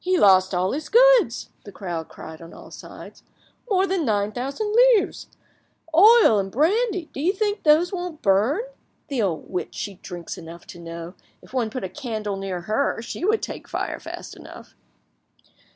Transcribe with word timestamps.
"He 0.00 0.18
lost 0.18 0.52
all 0.52 0.72
his 0.72 0.88
goods!" 0.88 1.50
the 1.64 1.70
crowd 1.70 2.08
cried 2.08 2.42
on 2.42 2.52
all 2.52 2.72
sides. 2.72 3.22
"More 3.70 3.86
than 3.86 4.04
nine 4.04 4.32
thousand 4.32 4.74
livres! 4.74 5.28
Oil 5.94 6.40
and 6.40 6.50
brandy, 6.50 7.08
do 7.14 7.20
you 7.20 7.32
think 7.32 7.62
those 7.62 7.92
won't 7.92 8.20
burn? 8.20 8.62
The 9.06 9.22
old 9.22 9.48
witch, 9.48 9.76
she 9.76 9.94
drinks 9.94 10.36
enough 10.36 10.66
to 10.66 10.80
know! 10.80 11.14
If 11.40 11.54
one 11.54 11.70
put 11.70 11.84
a 11.84 11.88
candle 11.88 12.34
near 12.36 12.62
her 12.62 13.00
she 13.00 13.24
would 13.24 13.42
take 13.42 13.68
fire, 13.68 14.00
fast 14.00 14.34
enough!" 14.34 14.74